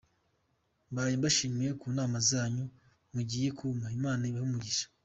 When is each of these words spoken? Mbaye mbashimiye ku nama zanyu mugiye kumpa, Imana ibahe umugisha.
Mbaye 0.91 1.13
mbashimiye 1.19 1.71
ku 1.81 1.87
nama 1.97 2.15
zanyu 2.29 2.65
mugiye 3.13 3.49
kumpa, 3.57 3.87
Imana 3.97 4.21
ibahe 4.29 4.45
umugisha. 4.49 4.85